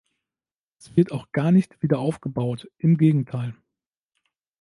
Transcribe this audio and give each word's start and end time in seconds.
Es 0.79 0.95
wird 0.95 1.11
auch 1.11 1.31
gar 1.31 1.51
nicht 1.51 1.79
wiederaufgebaut, 1.83 2.67
im 2.79 2.97
Gegenteil. 2.97 3.55